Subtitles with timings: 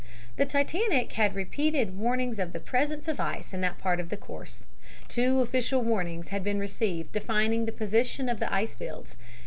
[0.37, 4.09] The Titanic had had repeated warnings of the presence of ice in that part of
[4.09, 4.63] the course.
[5.07, 9.15] Two official warnings had been received defining the position of the ice fields.